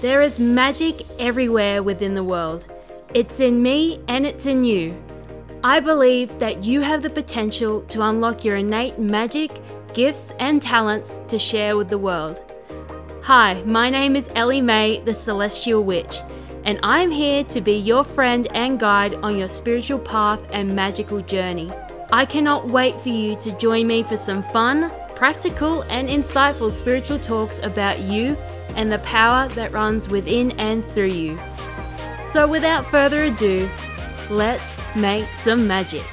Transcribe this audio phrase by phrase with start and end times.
[0.00, 2.68] There is magic everywhere within the world.
[3.14, 4.96] It's in me and it's in you.
[5.64, 9.50] I believe that you have the potential to unlock your innate magic,
[9.94, 12.44] gifts, and talents to share with the world.
[13.24, 16.20] Hi, my name is Ellie Mae, the Celestial Witch,
[16.62, 20.76] and I am here to be your friend and guide on your spiritual path and
[20.76, 21.72] magical journey.
[22.12, 27.18] I cannot wait for you to join me for some fun, practical, and insightful spiritual
[27.18, 28.36] talks about you
[28.78, 31.38] and the power that runs within and through you.
[32.22, 33.68] So, without further ado,
[34.30, 36.06] let's make some magic.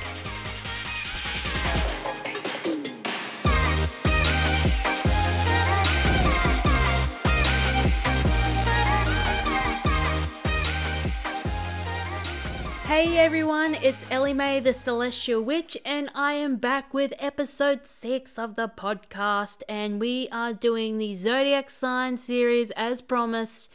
[13.05, 18.39] Hey everyone, it's Ellie Mae, the Celestial Witch, and I am back with episode 6
[18.39, 19.61] of the podcast.
[19.69, 23.71] And we are doing the Zodiac Sign series as promised.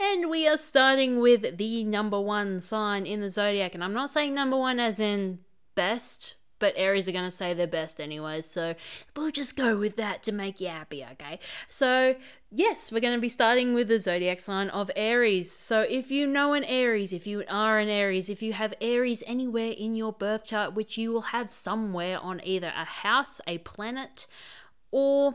[0.00, 3.74] And we are starting with the number one sign in the Zodiac.
[3.74, 5.40] And I'm not saying number one as in
[5.74, 8.76] best, but Aries are going to say they're best anyway, so
[9.16, 11.40] we'll just go with that to make you happy, okay?
[11.68, 12.14] So,
[12.52, 15.50] yes, we're going to be starting with the zodiac sign of Aries.
[15.50, 19.24] So, if you know an Aries, if you are an Aries, if you have Aries
[19.26, 23.58] anywhere in your birth chart, which you will have somewhere on either a house, a
[23.58, 24.28] planet,
[24.92, 25.34] or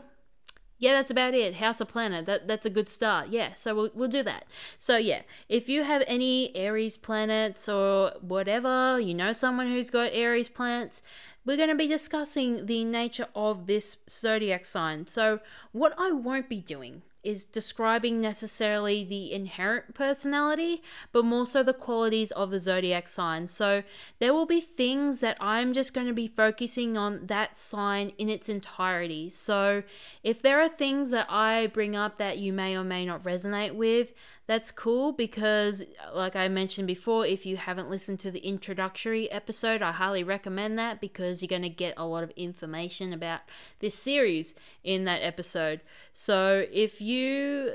[0.78, 1.56] yeah, that's about it.
[1.56, 2.26] House of Planet.
[2.26, 3.28] That that's a good start.
[3.28, 4.44] Yeah, so we'll we'll do that.
[4.78, 10.10] So yeah, if you have any Aries planets or whatever, you know someone who's got
[10.12, 11.00] Aries planets,
[11.46, 15.06] we're going to be discussing the nature of this zodiac sign.
[15.06, 15.40] So
[15.72, 21.74] what I won't be doing is describing necessarily the inherent personality, but more so the
[21.74, 23.48] qualities of the zodiac sign.
[23.48, 23.82] So
[24.20, 28.28] there will be things that I'm just going to be focusing on that sign in
[28.28, 29.28] its entirety.
[29.28, 29.82] So
[30.22, 33.74] if there are things that I bring up that you may or may not resonate
[33.74, 34.14] with,
[34.46, 35.82] that's cool because,
[36.14, 40.78] like I mentioned before, if you haven't listened to the introductory episode, I highly recommend
[40.78, 43.40] that because you're going to get a lot of information about
[43.80, 44.54] this series
[44.84, 45.80] in that episode.
[46.12, 47.15] So, if you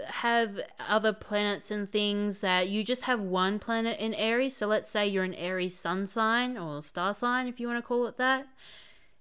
[0.07, 4.90] have other planets and things that you just have one planet in Aries, so let's
[4.90, 8.18] say you're an Aries sun sign or star sign, if you want to call it
[8.18, 8.47] that,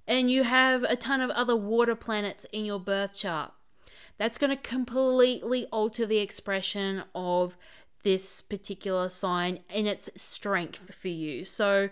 [0.06, 3.52] and you have a ton of other water planets in your birth chart
[4.18, 7.56] that's going to completely alter the expression of
[8.02, 11.44] this particular sign in its strength for you.
[11.44, 11.88] So,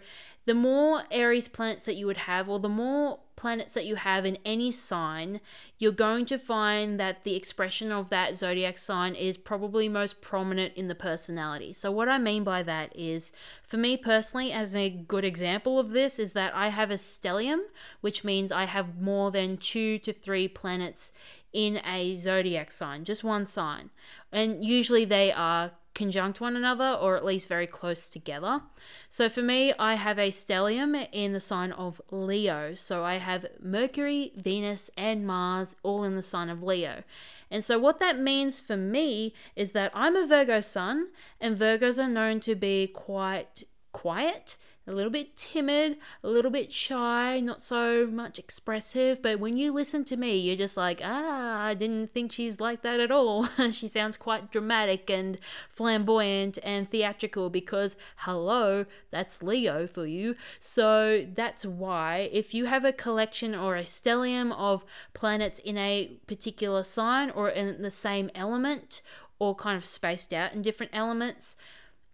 [0.48, 4.25] the more Aries planets that you would have, or the more planets that you have
[4.25, 5.42] in any sign,
[5.78, 10.72] you're going to find that the expression of that zodiac sign is probably most prominent
[10.75, 11.75] in the personality.
[11.75, 13.31] So, what I mean by that is,
[13.62, 17.60] for me personally, as a good example of this, is that I have a stellium,
[18.00, 21.12] which means I have more than two to three planets
[21.53, 23.91] in a zodiac sign, just one sign.
[24.32, 28.62] And usually they are conjunct one another or at least very close together.
[29.10, 32.75] So for me, I have a stellium in the sign of Leo.
[32.75, 37.03] So I have Mercury, Venus, and Mars all in the sign of Leo.
[37.50, 41.09] And so what that means for me is that I'm a Virgo sun,
[41.41, 44.56] and Virgos are known to be quite quiet
[44.88, 49.21] a little bit timid, a little bit shy, not so much expressive.
[49.21, 52.81] But when you listen to me, you're just like, ah, I didn't think she's like
[52.82, 53.44] that at all.
[53.71, 55.38] she sounds quite dramatic and
[55.69, 60.34] flamboyant and theatrical because, hello, that's Leo for you.
[60.59, 66.12] So that's why if you have a collection or a stellium of planets in a
[66.26, 69.03] particular sign or in the same element
[69.38, 71.56] or kind of spaced out in different elements,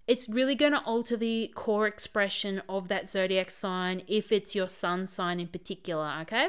[0.07, 4.69] it's really going to alter the core expression of that zodiac sign if it's your
[4.69, 6.49] sun sign in particular, okay?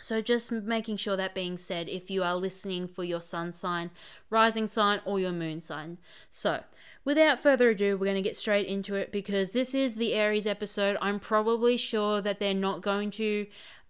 [0.00, 3.92] So, just making sure that being said, if you are listening for your sun sign,
[4.28, 5.98] rising sign, or your moon sign.
[6.30, 6.64] So,
[7.04, 10.48] without further ado, we're going to get straight into it because this is the Aries
[10.48, 10.96] episode.
[11.00, 13.46] I'm probably sure that they're not going to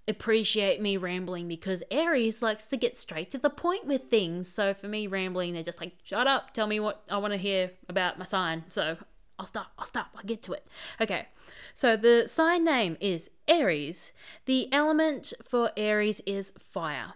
[0.07, 4.49] appreciate me rambling because Aries likes to get straight to the point with things.
[4.49, 7.39] So for me, rambling, they're just like, shut up, tell me what I want to
[7.39, 8.65] hear about my sign.
[8.69, 8.99] So
[9.39, 10.67] I'll stop, I'll stop, I'll get to it.
[11.01, 11.29] Okay,
[11.73, 14.13] so the sign name is Aries.
[14.45, 17.15] The element for Aries is fire.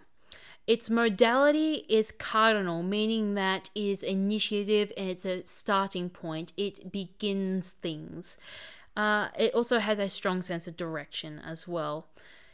[0.67, 6.53] Its modality is cardinal, meaning that is initiative and it's a starting point.
[6.57, 8.37] It begins things.
[8.95, 12.09] Uh, it also has a strong sense of direction as well.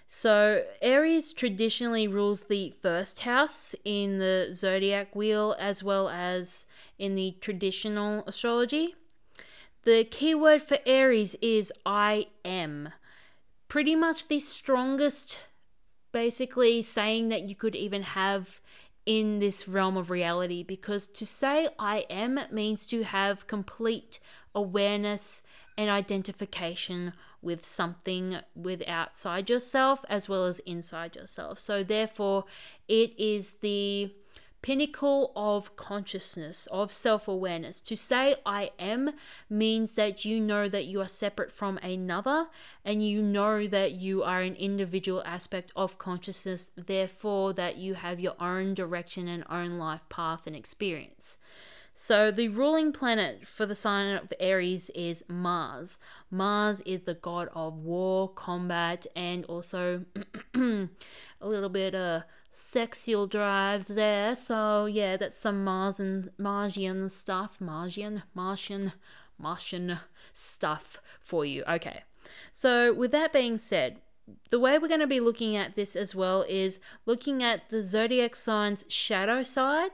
[0.07, 6.67] So, Aries traditionally rules the first house in the zodiac wheel as well as
[6.99, 8.95] in the traditional astrology.
[9.83, 12.89] The key word for Aries is I am.
[13.67, 15.43] Pretty much the strongest,
[16.11, 18.61] basically, saying that you could even have
[19.05, 24.19] in this realm of reality because to say I am means to have complete
[24.55, 25.43] awareness
[25.77, 31.59] and identification with something with outside yourself as well as inside yourself.
[31.59, 32.45] So therefore
[32.87, 34.11] it is the
[34.65, 37.79] pinnacle of consciousness, of self awareness.
[37.81, 39.11] To say I am
[39.47, 42.47] means that you know that you are separate from another
[42.83, 48.19] and you know that you are an individual aspect of consciousness, therefore, that you have
[48.19, 51.37] your own direction and own life path and experience.
[51.97, 55.97] So, the ruling planet for the sign of Aries is Mars.
[56.29, 60.03] Mars is the god of war, combat, and also
[60.55, 60.89] a
[61.41, 64.35] little bit of sexual drives there.
[64.35, 67.59] So yeah, that's some Mars and Martian stuff.
[67.59, 68.93] Martian, Martian,
[69.37, 69.99] Martian
[70.33, 71.63] stuff for you.
[71.67, 72.03] Okay.
[72.51, 74.01] So with that being said,
[74.49, 77.83] the way we're going to be looking at this as well is looking at the
[77.83, 79.91] zodiac sign's shadow side,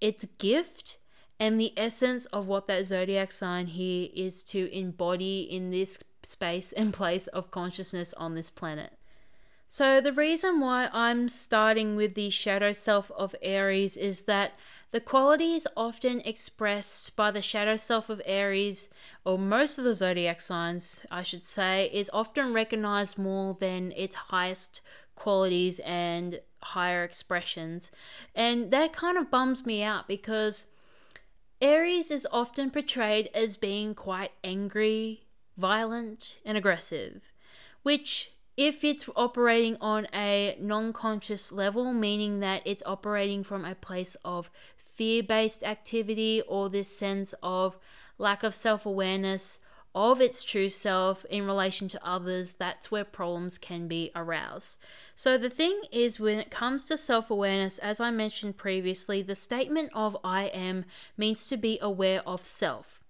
[0.00, 0.98] its gift,
[1.38, 6.72] and the essence of what that zodiac sign here is to embody in this space
[6.72, 8.92] and place of consciousness on this planet.
[9.66, 14.52] So, the reason why I'm starting with the shadow self of Aries is that
[14.92, 18.88] the qualities often expressed by the shadow self of Aries,
[19.24, 24.14] or most of the zodiac signs, I should say, is often recognized more than its
[24.14, 24.82] highest
[25.16, 27.90] qualities and higher expressions.
[28.34, 30.68] And that kind of bums me out because
[31.64, 35.22] Aries is often portrayed as being quite angry,
[35.56, 37.32] violent, and aggressive,
[37.82, 43.74] which if it's operating on a non conscious level, meaning that it's operating from a
[43.74, 47.78] place of fear based activity or this sense of
[48.18, 49.58] lack of self awareness
[49.94, 54.78] of its true self in relation to others, that's where problems can be aroused.
[55.14, 59.34] So, the thing is, when it comes to self awareness, as I mentioned previously, the
[59.34, 60.84] statement of I am
[61.16, 63.00] means to be aware of self.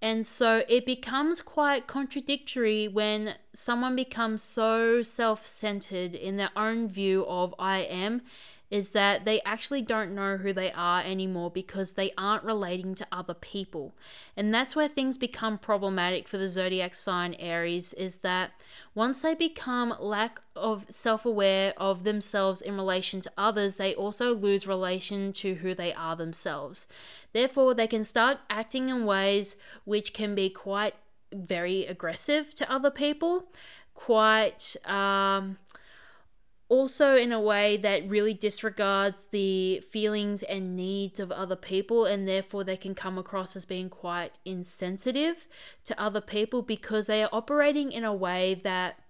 [0.00, 6.88] And so it becomes quite contradictory when someone becomes so self centered in their own
[6.88, 8.22] view of I am
[8.70, 13.06] is that they actually don't know who they are anymore because they aren't relating to
[13.10, 13.94] other people.
[14.36, 18.52] And that's where things become problematic for the zodiac sign Aries is that
[18.94, 24.66] once they become lack of self-aware of themselves in relation to others, they also lose
[24.66, 26.86] relation to who they are themselves.
[27.32, 30.94] Therefore, they can start acting in ways which can be quite
[31.32, 33.44] very aggressive to other people,
[33.94, 35.58] quite um,
[36.68, 42.28] also in a way that really disregards the feelings and needs of other people and
[42.28, 45.48] therefore they can come across as being quite insensitive
[45.84, 49.00] to other people because they are operating in a way that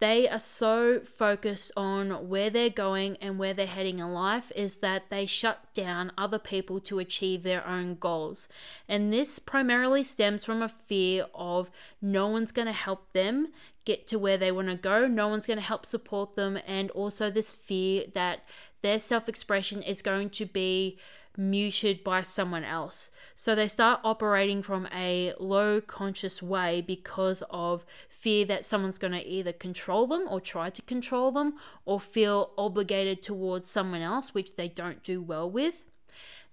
[0.00, 4.76] they are so focused on where they're going and where they're heading in life is
[4.76, 8.48] that they shut down other people to achieve their own goals.
[8.88, 11.68] And this primarily stems from a fear of
[12.00, 13.48] no one's going to help them
[13.88, 15.06] get to where they want to go.
[15.06, 16.58] No one's going to help support them.
[16.66, 18.44] And also, this fear that
[18.82, 20.98] their self expression is going to be
[21.38, 23.10] muted by someone else.
[23.34, 29.12] So they start operating from a low conscious way because of fear that someone's going
[29.12, 31.54] to either control them or try to control them
[31.86, 35.84] or feel obligated towards someone else, which they don't do well with.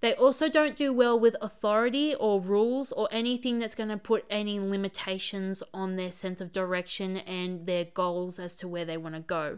[0.05, 4.23] They also don't do well with authority or rules or anything that's going to put
[4.29, 9.15] any limitations on their sense of direction and their goals as to where they want
[9.15, 9.57] to go.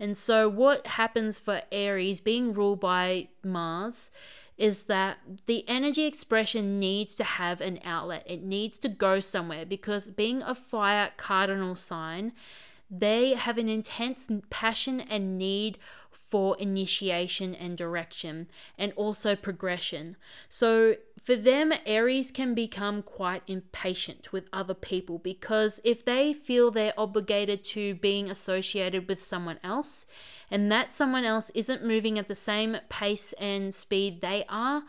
[0.00, 4.10] And so, what happens for Aries being ruled by Mars
[4.58, 9.64] is that the energy expression needs to have an outlet, it needs to go somewhere
[9.64, 12.32] because being a fire cardinal sign,
[12.90, 15.78] they have an intense passion and need
[16.34, 20.16] for initiation and direction and also progression.
[20.48, 26.72] So for them, Aries can become quite impatient with other people because if they feel
[26.72, 30.08] they're obligated to being associated with someone else
[30.50, 34.82] and that someone else isn't moving at the same pace and speed they are,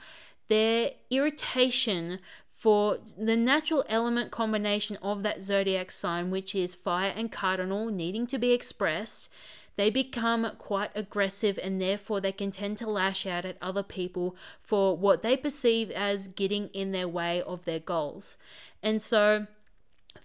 [0.48, 2.18] their irritation
[2.50, 8.26] for the natural element combination of that zodiac sign, which is fire and cardinal, needing
[8.26, 9.30] to be expressed,
[9.76, 14.36] they become quite aggressive and therefore they can tend to lash out at other people
[14.62, 18.38] for what they perceive as getting in their way of their goals.
[18.82, 19.48] And so,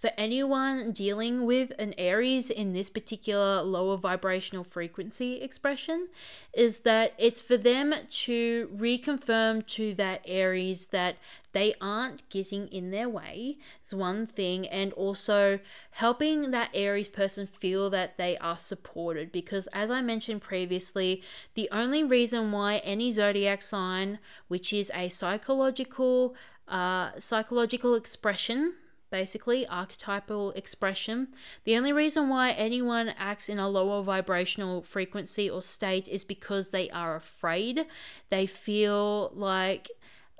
[0.01, 6.07] for anyone dealing with an Aries in this particular lower vibrational frequency expression
[6.53, 11.17] is that it's for them to reconfirm to that Aries that
[11.53, 15.59] they aren't getting in their way is one thing and also
[15.91, 21.21] helping that aries person feel that they are supported because as i mentioned previously
[21.55, 24.17] the only reason why any zodiac sign
[24.47, 26.33] which is a psychological
[26.69, 28.73] uh, psychological expression
[29.11, 31.27] basically archetypal expression.
[31.65, 36.71] The only reason why anyone acts in a lower vibrational frequency or state is because
[36.71, 37.85] they are afraid.
[38.29, 39.89] They feel like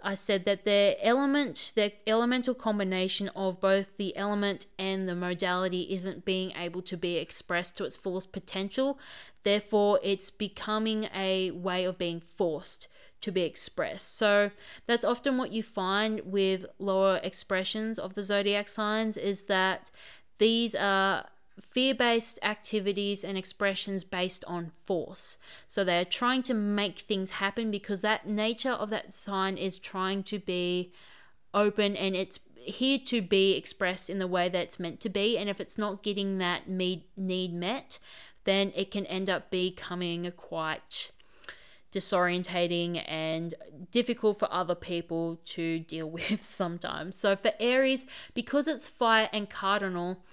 [0.03, 5.93] I said that their element, their elemental combination of both the element and the modality
[5.93, 8.97] isn't being able to be expressed to its fullest potential.
[9.43, 12.87] Therefore, it's becoming a way of being forced
[13.21, 14.17] to be expressed.
[14.17, 14.51] So
[14.87, 19.91] that's often what you find with lower expressions of the zodiac signs is that
[20.37, 21.25] these are
[21.59, 25.37] fear based activities and expressions based on force.
[25.67, 30.23] So they're trying to make things happen because that nature of that sign is trying
[30.23, 30.93] to be
[31.53, 35.37] open and it's here to be expressed in the way that it's meant to be.
[35.37, 37.99] And if it's not getting that need, met,
[38.43, 41.11] then it can end up becoming quite
[41.91, 43.53] disorientating and
[43.91, 47.15] difficult for other people to deal with sometimes.
[47.15, 50.23] So for Aries, because it's fire and cardinal,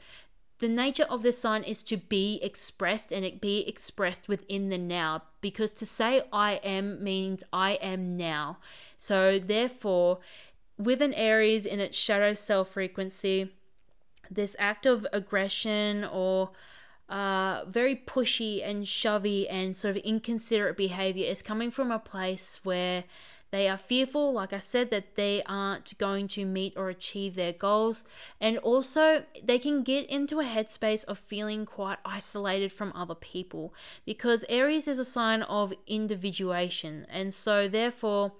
[0.59, 4.79] the nature of the sign is to be expressed and it be expressed within the
[4.79, 8.59] now because to say I am means I am now.
[8.97, 10.19] So therefore,
[10.77, 13.53] with an Aries in its shadow self frequency,
[14.31, 16.51] this act of aggression or
[17.09, 22.61] uh, very pushy and shovey and sort of inconsiderate behavior is coming from a place
[22.65, 23.05] where
[23.51, 27.55] they are fearful, like I said, that they aren't going to meet or achieve their
[27.55, 28.05] goals.
[28.43, 33.73] And also, they can get into a headspace of feeling quite isolated from other people
[34.05, 37.07] because Aries is a sign of individuation.
[37.09, 38.33] And so, therefore,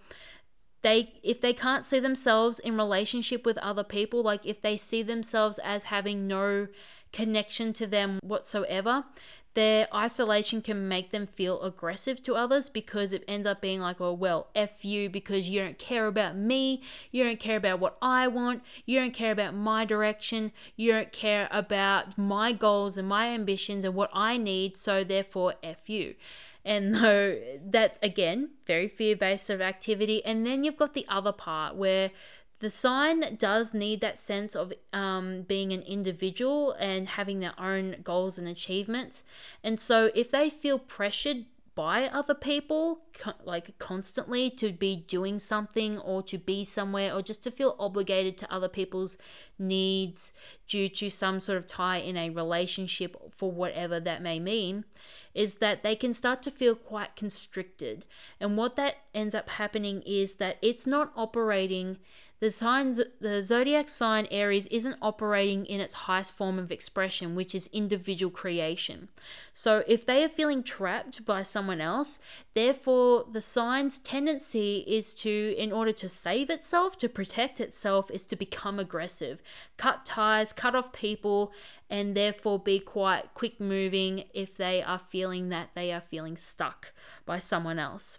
[0.83, 5.03] they if they can't see themselves in relationship with other people like if they see
[5.03, 6.69] themselves as having no
[7.13, 9.05] connection to them whatsoever,
[9.55, 13.99] their isolation can make them feel aggressive to others because it ends up being like,
[13.99, 17.97] well, well, F you because you don't care about me, you don't care about what
[18.01, 23.09] I want, you don't care about my direction, you don't care about my goals and
[23.09, 26.15] my ambitions and what I need, so therefore F you.
[26.65, 31.33] And though that's again very fear based of activity, and then you've got the other
[31.33, 32.13] part where
[32.61, 37.97] the sign does need that sense of um, being an individual and having their own
[38.03, 39.25] goals and achievements.
[39.63, 41.47] And so, if they feel pressured
[41.79, 43.03] by other people,
[43.45, 48.37] like constantly to be doing something or to be somewhere or just to feel obligated
[48.37, 49.17] to other people's
[49.61, 50.33] needs
[50.67, 54.85] due to some sort of tie in a relationship for whatever that may mean,
[55.35, 58.05] is that they can start to feel quite constricted.
[58.41, 61.99] And what that ends up happening is that it's not operating
[62.41, 67.55] the signs the zodiac sign Aries isn't operating in its highest form of expression, which
[67.55, 69.09] is individual creation.
[69.53, 72.21] So if they are feeling trapped by someone else,
[72.55, 78.25] therefore the sign's tendency is to in order to save itself, to protect itself is
[78.27, 79.43] to become aggressive,
[79.77, 81.53] cut ties, cut off people
[81.91, 86.93] and therefore be quite quick moving if they are feeling that they are feeling stuck
[87.27, 88.19] by someone else.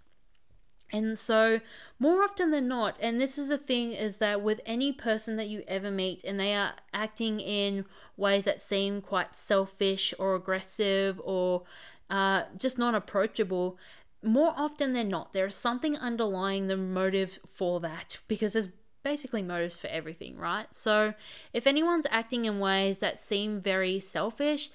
[0.92, 1.62] And so,
[2.00, 5.48] more often than not, and this is a thing, is that with any person that
[5.48, 7.86] you ever meet and they are acting in
[8.18, 11.64] ways that seem quite selfish or aggressive or
[12.10, 13.78] uh, just not approachable,
[14.24, 18.70] more often than not, there is something underlying the motive for that because there's
[19.04, 20.74] basically motives for everything, right?
[20.74, 21.14] So,
[21.54, 24.70] if anyone's acting in ways that seem very selfish,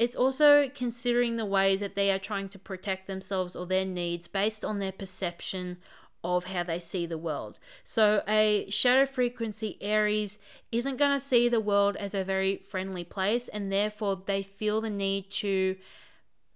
[0.00, 4.26] it's also considering the ways that they are trying to protect themselves or their needs
[4.28, 5.76] based on their perception
[6.24, 7.58] of how they see the world.
[7.84, 10.38] So, a shadow frequency Aries
[10.72, 14.80] isn't going to see the world as a very friendly place, and therefore they feel
[14.80, 15.76] the need to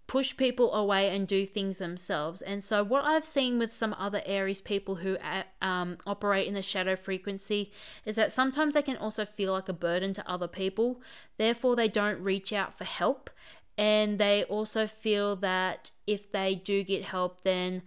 [0.07, 2.43] push people away and do things themselves.
[2.43, 5.17] And so, what I've seen with some other Aries people who
[5.63, 7.73] um, operate in the shadow frequency
[8.05, 11.01] is that sometimes they can also feel like a burden to other people.
[11.39, 13.31] Therefore, they don't reach out for help.
[13.77, 17.83] And they also feel that if they do get help, then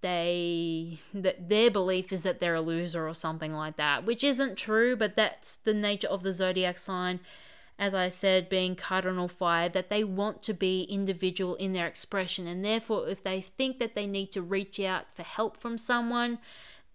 [0.00, 4.56] they that their belief is that they're a loser or something like that, which isn't
[4.56, 7.18] true, but that's the nature of the zodiac sign
[7.78, 12.46] as I said, being cardinal fire, that they want to be individual in their expression.
[12.46, 16.38] And therefore, if they think that they need to reach out for help from someone,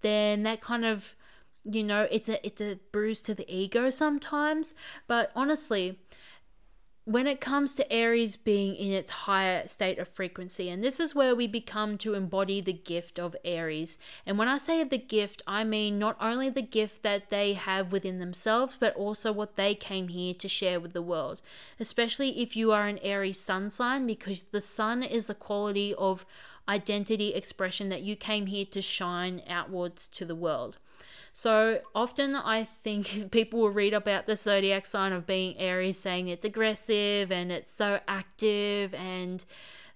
[0.02, 1.16] then that kind of
[1.63, 4.74] you know, it's a it's a bruise to the ego sometimes,
[5.08, 6.00] but honestly,
[7.06, 11.14] when it comes to Aries being in its higher state of frequency, and this is
[11.14, 13.98] where we become to embody the gift of Aries.
[14.26, 17.92] And when I say the gift, I mean not only the gift that they have
[17.92, 21.42] within themselves, but also what they came here to share with the world.
[21.78, 26.26] Especially if you are an Aries sun sign, because the sun is a quality of
[26.70, 30.78] identity expression that you came here to shine outwards to the world.
[31.34, 36.28] So often I think people will read about the zodiac sign of being Aries saying
[36.28, 39.44] it's aggressive and it's so active and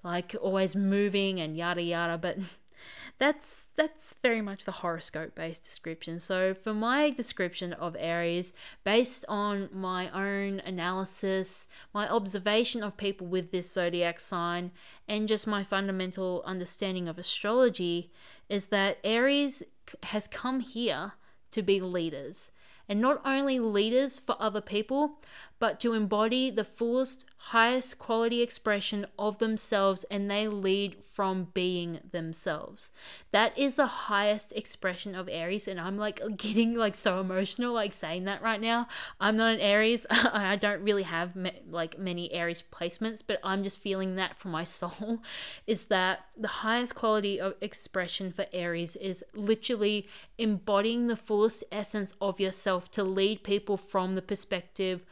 [0.03, 2.37] like always moving and yada yada, but
[3.19, 6.19] that's that's very much the horoscope based description.
[6.19, 8.51] So for my description of Aries
[8.83, 14.71] based on my own analysis, my observation of people with this zodiac sign
[15.07, 18.11] and just my fundamental understanding of astrology
[18.49, 19.61] is that Aries
[20.03, 21.13] has come here
[21.51, 22.51] to be leaders.
[22.89, 25.19] And not only leaders for other people,
[25.59, 31.99] but to embody the fullest, highest quality expression of themselves and they lead from being
[32.11, 32.91] themselves.
[33.31, 37.93] That is the highest expression of Aries and I'm like getting like so emotional like
[37.93, 38.87] saying that right now.
[39.19, 40.05] I'm not an Aries.
[40.11, 41.35] I don't really have
[41.69, 45.23] like many Aries placements, but I'm just feeling that from my soul
[45.65, 52.13] is that the highest quality of expression for Aries is literally embodying the fullest essence
[52.21, 55.05] of yourself to lead people from the perspective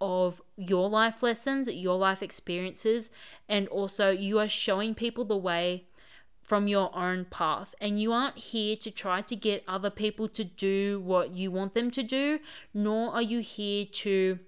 [0.00, 3.10] of your life lessons, your life experiences,
[3.48, 5.84] and also you are showing people the way
[6.42, 7.74] from your own path.
[7.80, 11.74] And you aren't here to try to get other people to do what you want
[11.74, 12.40] them to do,
[12.72, 14.38] nor are you here to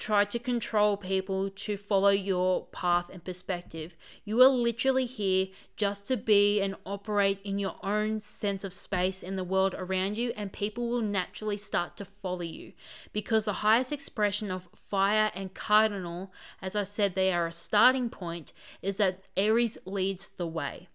[0.00, 3.94] try to control people to follow your path and perspective.
[4.24, 9.22] You are literally here just to be and operate in your own sense of space
[9.22, 12.72] in the world around you, and people will naturally start to follow you.
[13.12, 18.08] Because the highest expression of fire and cardinal, as I said, they are a starting
[18.08, 20.88] point, is that Aries leads the way.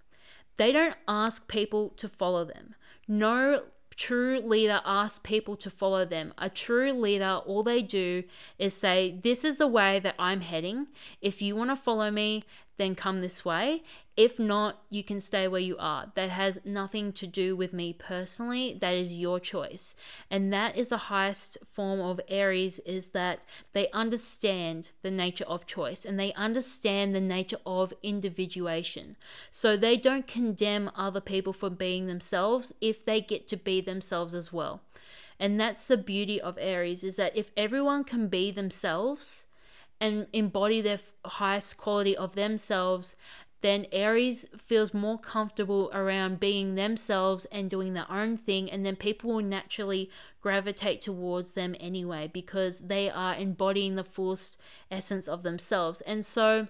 [0.58, 2.74] They don't ask people to follow them.
[3.08, 6.34] No true leader asks people to follow them.
[6.38, 8.24] A true leader, all they do
[8.60, 10.88] is say, This is the way that I'm heading.
[11.22, 12.44] If you want to follow me,
[12.78, 13.84] then come this way.
[14.18, 16.12] If not, you can stay where you are.
[16.16, 18.78] That has nothing to do with me personally.
[18.80, 19.96] That is your choice.
[20.32, 25.66] And that is the highest form of Aries is that they understand the nature of
[25.66, 29.18] choice and they understand the nature of individuation.
[29.52, 34.34] So they don't condemn other people for being themselves if they get to be themselves
[34.34, 34.82] as well.
[35.40, 39.46] And that's the beauty of Aries is that if everyone can be themselves,
[40.00, 43.16] and embody their highest quality of themselves,
[43.62, 48.96] then Aries feels more comfortable around being themselves and doing their own thing, and then
[48.96, 54.60] people will naturally gravitate towards them anyway because they are embodying the fullest
[54.92, 56.02] essence of themselves.
[56.02, 56.68] And so,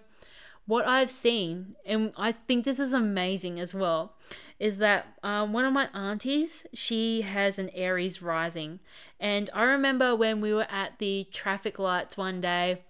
[0.68, 4.14] what I've seen, and I think this is amazing as well,
[4.58, 8.80] is that um, one of my aunties, she has an Aries rising.
[9.20, 12.84] And I remember when we were at the traffic lights one day,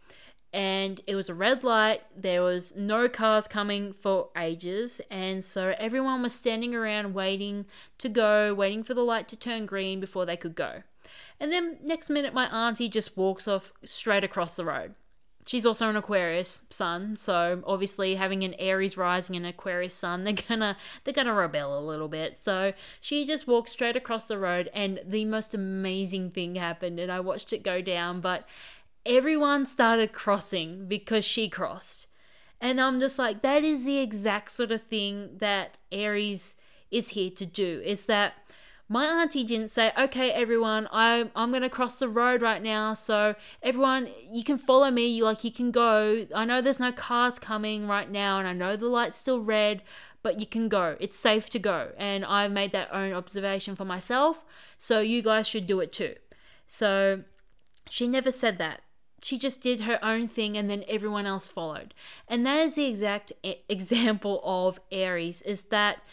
[0.56, 2.02] and it was a red light.
[2.16, 7.66] There was no cars coming for ages, and so everyone was standing around waiting
[7.98, 10.84] to go, waiting for the light to turn green before they could go.
[11.42, 14.96] And then next minute, my auntie just walks off straight across the road.
[15.46, 20.36] She's also an Aquarius sun, so obviously having an Aries rising and Aquarius sun, they're
[20.48, 22.38] gonna they're gonna rebel a little bit.
[22.38, 27.12] So she just walked straight across the road, and the most amazing thing happened, and
[27.12, 28.22] I watched it go down.
[28.22, 28.48] But
[29.06, 32.08] everyone started crossing because she crossed.
[32.60, 36.56] And I'm just like, that is the exact sort of thing that Aries
[36.90, 37.82] is here to do.
[37.86, 38.34] Is that
[38.88, 42.94] my auntie didn't say, okay, everyone, I, I'm going to cross the road right now.
[42.94, 45.08] So, everyone, you can follow me.
[45.08, 46.26] You, like, you can go.
[46.34, 49.84] I know there's no cars coming right now, and I know the light's still red,
[50.24, 50.96] but you can go.
[51.00, 51.92] It's safe to go.
[51.98, 54.46] And I made that own observation for myself.
[54.78, 56.16] So, you guys should do it too.
[56.68, 57.24] So,
[57.90, 58.82] she never said that
[59.26, 61.96] she just did her own thing and then everyone else followed.
[62.28, 63.34] And that is the exact
[63.68, 66.04] example of Aries is that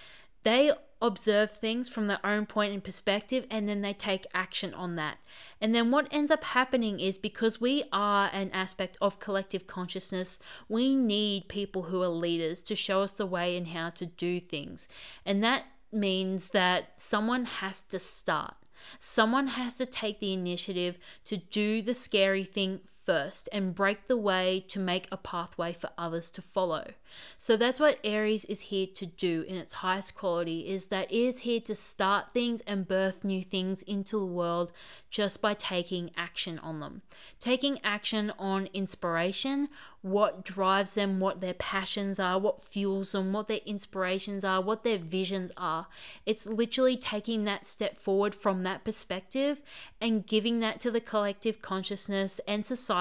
[0.44, 0.72] they
[1.02, 5.18] observe things from their own point and perspective and then they take action on that.
[5.60, 10.38] And then what ends up happening is because we are an aspect of collective consciousness,
[10.66, 14.40] we need people who are leaders to show us the way and how to do
[14.40, 14.88] things.
[15.26, 18.54] And that means that someone has to start.
[18.98, 24.16] Someone has to take the initiative to do the scary thing first and break the
[24.16, 26.92] way to make a pathway for others to follow.
[27.36, 31.16] So that's what Aries is here to do in its highest quality is that it
[31.16, 34.72] is here to start things and birth new things into the world
[35.10, 37.02] just by taking action on them.
[37.38, 39.68] Taking action on inspiration,
[40.00, 44.82] what drives them, what their passions are, what fuels them, what their inspirations are, what
[44.84, 45.86] their visions are.
[46.24, 49.62] It's literally taking that step forward from that perspective
[50.00, 52.91] and giving that to the collective consciousness and society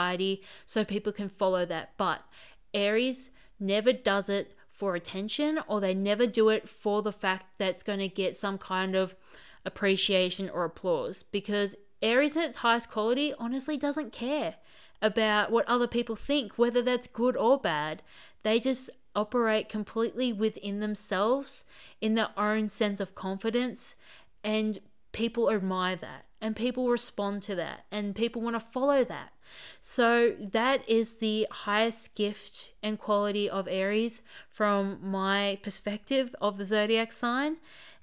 [0.65, 1.91] so people can follow that.
[1.97, 2.21] But
[2.73, 7.69] Aries never does it for attention or they never do it for the fact that
[7.69, 9.15] it's going to get some kind of
[9.63, 14.55] appreciation or applause because Aries at its highest quality honestly doesn't care
[15.01, 18.01] about what other people think, whether that's good or bad.
[18.43, 21.65] They just operate completely within themselves
[21.99, 23.95] in their own sense of confidence,
[24.43, 24.79] and
[25.11, 29.31] people admire that, and people respond to that, and people want to follow that.
[29.79, 36.65] So, that is the highest gift and quality of Aries from my perspective of the
[36.65, 37.57] zodiac sign.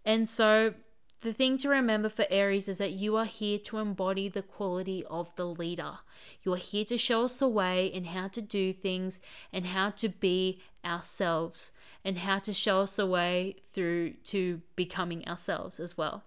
[0.04, 0.74] And so,
[1.20, 5.04] the thing to remember for Aries is that you are here to embody the quality
[5.10, 5.98] of the leader.
[6.42, 9.20] You are here to show us the way in how to do things
[9.52, 11.72] and how to be ourselves
[12.04, 16.22] and how to show us the way through to becoming ourselves as well.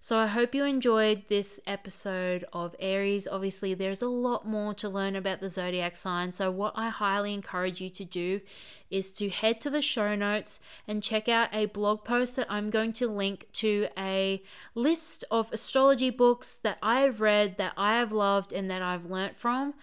[0.00, 3.26] So I hope you enjoyed this episode of Aries.
[3.26, 6.32] Obviously, there's a lot more to learn about the zodiac sign.
[6.32, 8.40] So, what I highly encourage you to do
[8.90, 12.70] is to head to the show notes and check out a blog post that I'm
[12.70, 14.42] going to link to a
[14.74, 19.06] list of astrology books that I have read, that I have loved, and that I've
[19.06, 19.74] learnt from.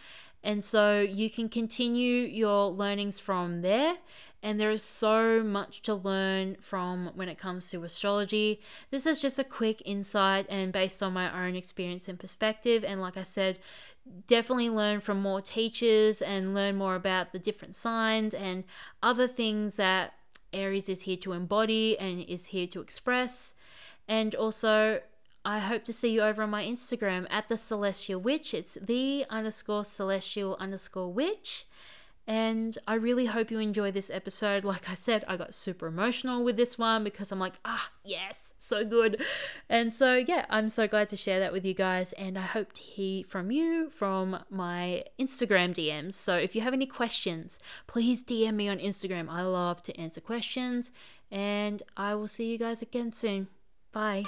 [0.46, 3.98] And so you can continue your learnings from there
[4.46, 8.62] and there is so much to learn from when it comes to astrology.
[8.92, 12.84] This is just a quick insight and based on my own experience and perspective.
[12.84, 13.58] And like I said,
[14.28, 18.66] definitely learn from more teachers and learn more about the different signs and
[19.02, 20.14] other things that
[20.54, 23.56] Aries is here to embody and is here to express.
[24.08, 25.02] And also,
[25.44, 28.54] I hope to see you over on my Instagram at the Celestial Witch.
[28.54, 31.66] It's the underscore celestial underscore witch.
[32.28, 34.64] And I really hope you enjoy this episode.
[34.64, 38.54] Like I said, I got super emotional with this one because I'm like, ah, yes,
[38.58, 39.22] so good.
[39.70, 42.14] And so, yeah, I'm so glad to share that with you guys.
[42.14, 46.14] And I hope to hear from you from my Instagram DMs.
[46.14, 49.30] So if you have any questions, please DM me on Instagram.
[49.30, 50.92] I love to answer questions.
[51.32, 53.50] And I will see you guys again soon.
[53.92, 54.26] Bye.